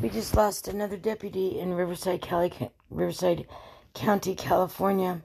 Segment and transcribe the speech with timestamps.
[0.00, 2.52] We just lost another deputy in Riverside, Cali,
[2.88, 3.48] Riverside
[3.94, 5.22] County, California.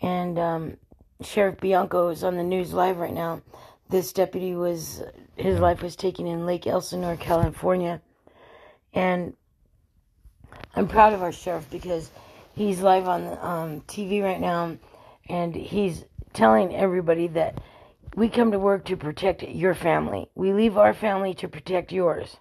[0.00, 0.76] And um,
[1.22, 3.42] Sheriff Bianco is on the news live right now.
[3.88, 5.02] This deputy was,
[5.34, 8.00] his life was taken in Lake Elsinore, California.
[8.94, 9.34] And
[10.76, 12.12] I'm proud of our sheriff because
[12.54, 14.76] he's live on um, TV right now
[15.28, 17.60] and he's telling everybody that
[18.14, 20.30] we come to work to protect your family.
[20.36, 22.36] We leave our family to protect yours.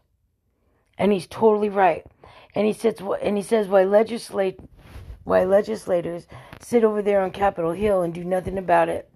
[0.98, 2.05] And he's totally right.
[2.55, 4.59] And he says and he says why legislate
[5.23, 6.27] why legislators
[6.62, 9.09] sit over there on Capitol Hill and do nothing about it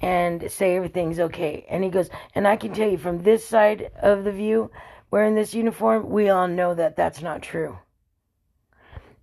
[0.00, 1.64] and say everything's okay.
[1.68, 4.70] And he goes, and I can tell you from this side of the view,
[5.10, 7.78] wearing this uniform, we all know that that's not true.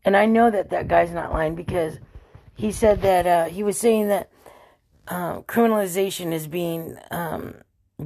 [0.04, 2.00] And I know that that guy's not lying because
[2.56, 4.32] he said that uh, he was saying that
[5.08, 7.56] uh, criminalization is being um,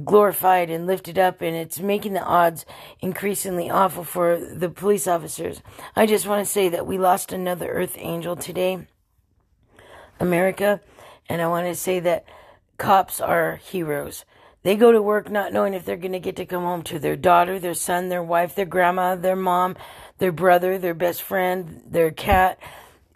[0.04, 2.64] glorified and lifted up, and it's making the odds
[3.00, 5.62] increasingly awful for the police officers.
[5.94, 8.86] I just want to say that we lost another Earth Angel today,
[10.20, 10.80] America,
[11.28, 12.24] and I want to say that
[12.78, 14.24] cops are heroes.
[14.62, 16.98] They go to work not knowing if they're going to get to come home to
[16.98, 19.76] their daughter, their son, their wife, their grandma, their mom,
[20.18, 22.58] their brother, their best friend, their cat,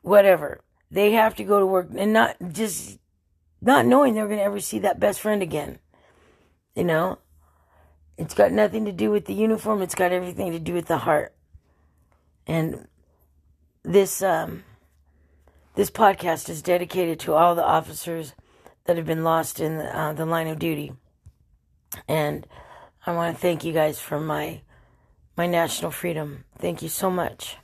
[0.02, 0.60] whatever.
[0.92, 2.98] They have to go to work and not just
[3.60, 5.78] not knowing they're going to ever see that best friend again.
[6.74, 7.18] You know,
[8.16, 9.82] it's got nothing to do with the uniform.
[9.82, 11.32] It's got everything to do with the heart.
[12.46, 12.86] And
[13.82, 14.64] this um,
[15.74, 18.34] this podcast is dedicated to all the officers
[18.84, 20.92] that have been lost in uh, the line of duty.
[22.08, 22.46] And
[23.06, 24.62] I want to thank you guys for my
[25.36, 26.44] my national freedom.
[26.58, 27.56] Thank you so much.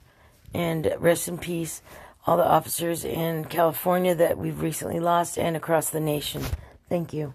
[0.54, 1.82] And rest in peace
[2.26, 6.42] all the officers in California that we've recently lost and across the nation.
[6.88, 7.34] Thank you.